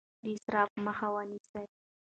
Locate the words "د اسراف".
0.23-0.69